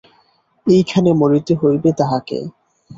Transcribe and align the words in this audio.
এইখানে 0.67 1.09
মরিতে 1.13 1.53
হইবে 1.55 1.89
তাহাকে। 1.93 2.37